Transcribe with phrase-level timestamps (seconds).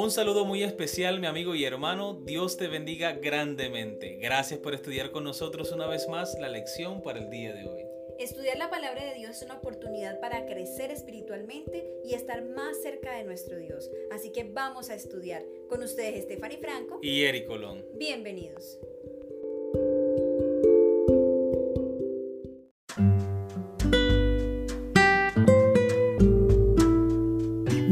[0.00, 2.14] Un saludo muy especial, mi amigo y hermano.
[2.14, 4.16] Dios te bendiga grandemente.
[4.22, 7.82] Gracias por estudiar con nosotros una vez más la lección para el día de hoy.
[8.20, 13.16] Estudiar la palabra de Dios es una oportunidad para crecer espiritualmente y estar más cerca
[13.16, 13.90] de nuestro Dios.
[14.12, 15.44] Así que vamos a estudiar.
[15.68, 17.84] Con ustedes, Stephanie Franco y Eric Colón.
[17.96, 18.78] Bienvenidos.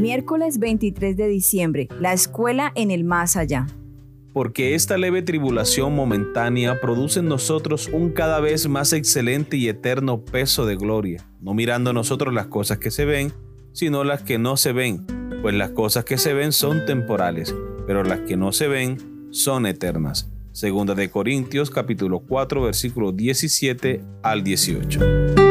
[0.07, 3.67] Miércoles 23 de diciembre, la escuela en el más allá.
[4.31, 10.23] Porque esta leve tribulación momentánea produce en nosotros un cada vez más excelente y eterno
[10.23, 13.33] peso de gloria, no mirando nosotros las cosas que se ven,
[13.73, 15.05] sino las que no se ven,
[15.41, 17.53] pues las cosas que se ven son temporales,
[17.85, 20.31] pero las que no se ven son eternas.
[20.53, 25.46] Segunda de Corintios capítulo 4 versículo 17 al 18.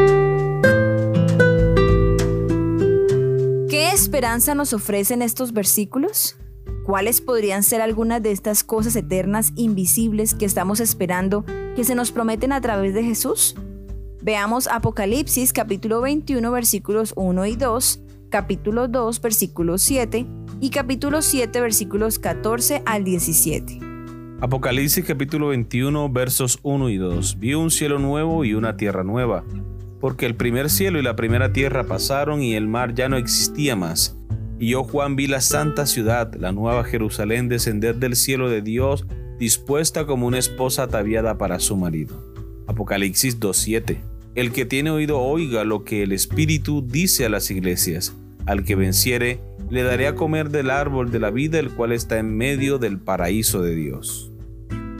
[4.17, 6.37] Esperanza nos ofrecen estos versículos?
[6.87, 12.11] ¿Cuáles podrían ser algunas de estas cosas eternas invisibles que estamos esperando que se nos
[12.11, 13.53] prometen a través de Jesús?
[14.23, 20.25] Veamos Apocalipsis capítulo 21 versículos 1 y 2, capítulo 2 versículo 7
[20.61, 23.79] y capítulo 7 versículos 14 al 17.
[24.41, 27.37] Apocalipsis capítulo 21 versos 1 y 2.
[27.37, 29.43] Vi un cielo nuevo y una tierra nueva
[29.99, 33.75] porque el primer cielo y la primera tierra pasaron y el mar ya no existía
[33.75, 34.17] más.
[34.59, 39.05] Y yo Juan vi la santa ciudad, la nueva Jerusalén, descender del cielo de Dios,
[39.39, 42.23] dispuesta como una esposa ataviada para su marido.
[42.67, 43.97] Apocalipsis 2.7
[44.35, 48.15] El que tiene oído oiga lo que el Espíritu dice a las iglesias.
[48.45, 49.39] Al que venciere,
[49.69, 52.99] le daré a comer del árbol de la vida, el cual está en medio del
[52.99, 54.31] paraíso de Dios.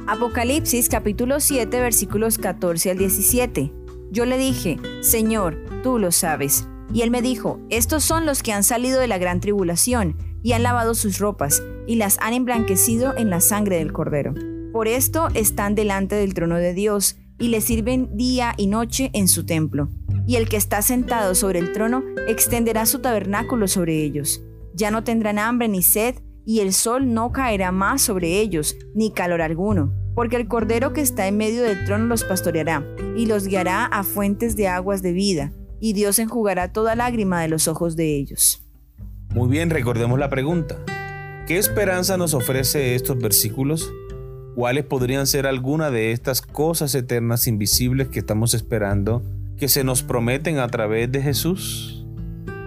[0.06, 3.77] Apocalipsis capítulo 7 versículos 14 al 17
[4.12, 6.68] yo le dije, Señor, tú lo sabes.
[6.94, 10.54] Y él me dijo, estos son los que han salido de la gran tribulación, y
[10.54, 14.34] han lavado sus ropas, y las han emblanquecido en la sangre del Cordero.
[14.72, 19.28] Por esto están delante del trono de Dios, y le sirven día y noche en
[19.28, 19.90] su templo.
[20.26, 24.44] Y el que está sentado sobre el trono extenderá su tabernáculo sobre ellos.
[24.74, 26.16] Ya no tendrán hambre ni sed,
[26.46, 31.02] y el sol no caerá más sobre ellos, ni calor alguno porque el Cordero que
[31.02, 32.84] está en medio del trono los pastoreará
[33.16, 37.50] y los guiará a fuentes de aguas de vida, y Dios enjugará toda lágrima de
[37.50, 38.64] los ojos de ellos.
[39.30, 40.76] Muy bien, recordemos la pregunta.
[41.46, 43.94] ¿Qué esperanza nos ofrece estos versículos?
[44.56, 49.22] ¿Cuáles podrían ser algunas de estas cosas eternas invisibles que estamos esperando
[49.56, 52.08] que se nos prometen a través de Jesús?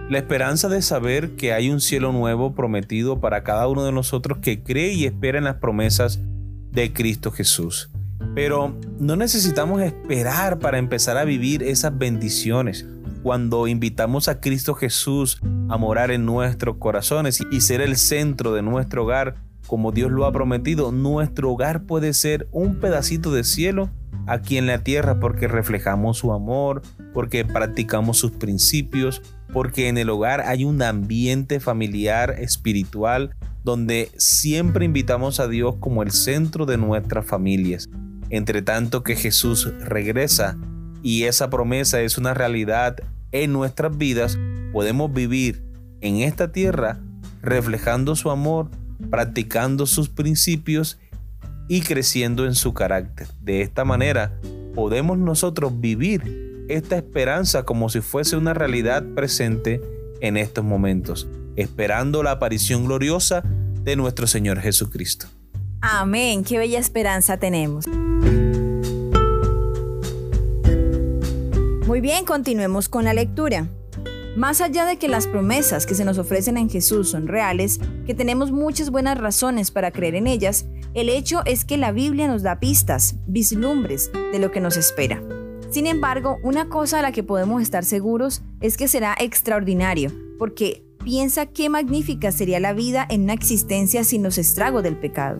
[0.09, 4.37] La esperanza de saber que hay un cielo nuevo prometido para cada uno de nosotros
[4.37, 6.21] que cree y espera en las promesas
[6.71, 7.89] de Cristo Jesús.
[8.35, 12.85] Pero no necesitamos esperar para empezar a vivir esas bendiciones.
[13.23, 15.39] Cuando invitamos a Cristo Jesús
[15.69, 19.35] a morar en nuestros corazones y ser el centro de nuestro hogar,
[19.67, 23.89] como Dios lo ha prometido, nuestro hogar puede ser un pedacito de cielo
[24.27, 26.81] aquí en la tierra porque reflejamos su amor,
[27.13, 29.21] porque practicamos sus principios,
[29.53, 36.03] porque en el hogar hay un ambiente familiar, espiritual, donde siempre invitamos a Dios como
[36.03, 37.89] el centro de nuestras familias.
[38.29, 40.57] Entre tanto que Jesús regresa
[41.03, 42.97] y esa promesa es una realidad
[43.31, 44.39] en nuestras vidas,
[44.71, 45.63] podemos vivir
[46.01, 46.99] en esta tierra
[47.41, 48.69] reflejando su amor,
[49.09, 50.99] practicando sus principios
[51.71, 53.27] y creciendo en su carácter.
[53.39, 54.37] De esta manera
[54.75, 59.79] podemos nosotros vivir esta esperanza como si fuese una realidad presente
[60.19, 63.41] en estos momentos esperando la aparición gloriosa
[63.83, 65.27] de nuestro Señor Jesucristo.
[65.79, 67.87] Amén, qué bella esperanza tenemos.
[71.87, 73.67] Muy bien, continuemos con la lectura.
[74.35, 78.13] Más allá de que las promesas que se nos ofrecen en Jesús son reales, que
[78.13, 82.41] tenemos muchas buenas razones para creer en ellas, el hecho es que la Biblia nos
[82.41, 85.21] da pistas, vislumbres de lo que nos espera.
[85.69, 90.85] Sin embargo, una cosa a la que podemos estar seguros es que será extraordinario, porque
[91.03, 95.39] piensa qué magnífica sería la vida en una existencia sin los estragos del pecado.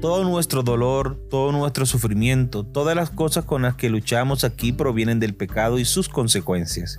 [0.00, 5.20] Todo nuestro dolor, todo nuestro sufrimiento, todas las cosas con las que luchamos aquí provienen
[5.20, 6.98] del pecado y sus consecuencias.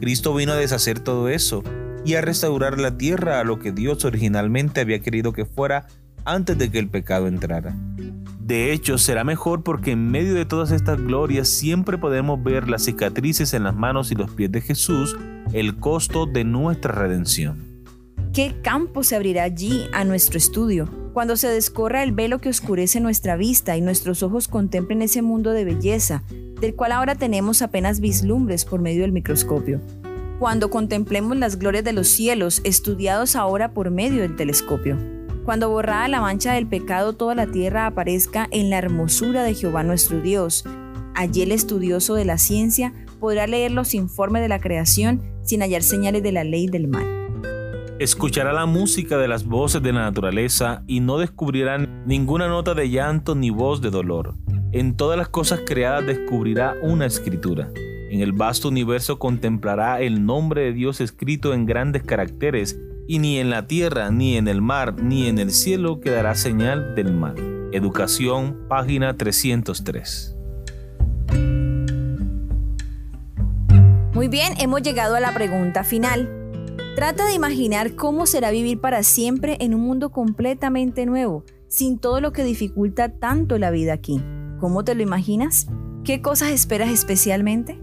[0.00, 1.62] Cristo vino a deshacer todo eso
[2.04, 5.86] y a restaurar la tierra a lo que Dios originalmente había querido que fuera
[6.24, 7.74] antes de que el pecado entrara.
[8.40, 12.84] De hecho, será mejor porque en medio de todas estas glorias siempre podemos ver las
[12.84, 15.16] cicatrices en las manos y los pies de Jesús,
[15.52, 17.84] el costo de nuestra redención.
[18.32, 20.88] ¿Qué campo se abrirá allí a nuestro estudio?
[21.12, 25.50] Cuando se descorra el velo que oscurece nuestra vista y nuestros ojos contemplen ese mundo
[25.50, 26.22] de belleza,
[26.60, 29.80] del cual ahora tenemos apenas vislumbres por medio del microscopio.
[30.38, 34.96] cuando contemplemos las glorias de los cielos, estudiados ahora por medio del telescopio.
[35.44, 39.82] Cuando borrada la mancha del pecado toda la tierra aparezca en la hermosura de Jehová
[39.82, 40.64] nuestro Dios.
[41.14, 45.82] Allí el estudioso de la ciencia podrá leer los informes de la creación sin hallar
[45.82, 47.04] señales de la ley del mal.
[47.98, 52.88] Escuchará la música de las voces de la naturaleza y no descubrirá ninguna nota de
[52.88, 54.36] llanto ni voz de dolor.
[54.72, 57.72] En todas las cosas creadas descubrirá una escritura.
[58.08, 62.78] En el vasto universo contemplará el nombre de Dios escrito en grandes caracteres,
[63.08, 66.94] y ni en la tierra, ni en el mar, ni en el cielo quedará señal
[66.94, 67.34] del mal.
[67.72, 70.36] Educación, página 303.
[74.14, 76.28] Muy bien, hemos llegado a la pregunta final.
[76.94, 82.20] Trata de imaginar cómo será vivir para siempre en un mundo completamente nuevo, sin todo
[82.20, 84.22] lo que dificulta tanto la vida aquí.
[84.60, 85.68] ¿Cómo te lo imaginas?
[86.04, 87.80] ¿Qué cosas esperas especialmente?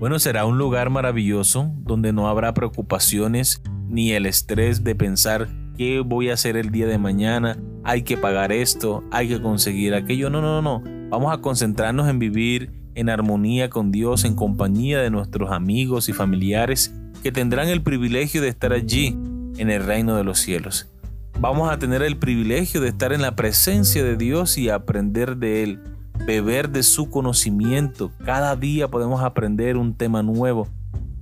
[0.00, 6.00] Bueno, será un lugar maravilloso donde no habrá preocupaciones ni el estrés de pensar qué
[6.00, 10.28] voy a hacer el día de mañana, hay que pagar esto, hay que conseguir aquello.
[10.28, 10.82] No, no, no.
[11.10, 16.12] Vamos a concentrarnos en vivir en armonía con Dios, en compañía de nuestros amigos y
[16.12, 19.16] familiares que tendrán el privilegio de estar allí
[19.58, 20.90] en el reino de los cielos.
[21.38, 25.62] Vamos a tener el privilegio de estar en la presencia de Dios y aprender de
[25.62, 25.80] Él,
[26.24, 28.10] beber de su conocimiento.
[28.24, 30.68] Cada día podemos aprender un tema nuevo.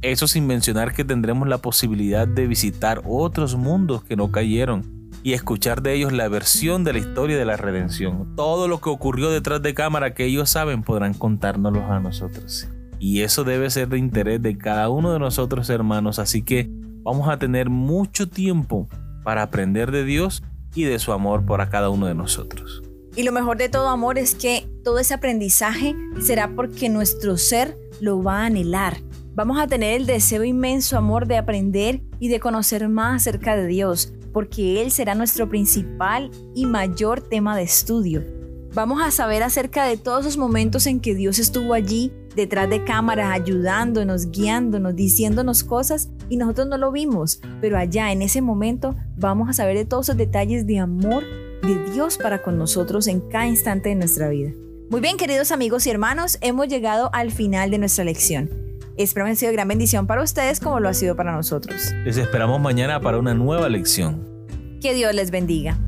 [0.03, 5.33] Eso sin mencionar que tendremos la posibilidad de visitar otros mundos que no cayeron y
[5.33, 8.37] escuchar de ellos la versión de la historia de la redención.
[8.37, 12.69] Todo lo que ocurrió detrás de cámara que ellos saben podrán contárnoslo a nosotros.
[12.99, 16.71] Y eso debe ser de interés de cada uno de nosotros hermanos, así que
[17.03, 18.89] vamos a tener mucho tiempo
[19.23, 20.43] para aprender de Dios
[20.75, 22.83] y de su amor por cada uno de nosotros.
[23.17, 27.79] Y lo mejor de todo amor es que todo ese aprendizaje será porque nuestro ser
[28.01, 28.97] lo va a anhelar.
[29.35, 33.67] Vamos a tener el deseo inmenso amor de aprender y de conocer más acerca de
[33.67, 38.25] Dios, porque Él será nuestro principal y mayor tema de estudio.
[38.75, 42.83] Vamos a saber acerca de todos los momentos en que Dios estuvo allí, detrás de
[42.83, 48.97] cámaras, ayudándonos, guiándonos, diciéndonos cosas y nosotros no lo vimos, pero allá en ese momento
[49.17, 51.23] vamos a saber de todos esos detalles de amor
[51.65, 54.53] de Dios para con nosotros en cada instante de nuestra vida.
[54.91, 58.51] Muy bien, queridos amigos y hermanos, hemos llegado al final de nuestra lección.
[58.97, 61.93] Espero que sido de gran bendición para ustedes como lo ha sido para nosotros.
[62.05, 64.47] Les esperamos mañana para una nueva lección.
[64.81, 65.79] Que Dios les bendiga.